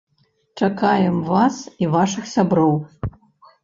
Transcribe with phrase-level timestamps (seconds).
[0.61, 2.79] Чакаем вас і вашых сяброў!